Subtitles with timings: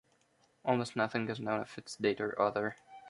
[0.65, 2.75] Almost nothing is known of its date or author.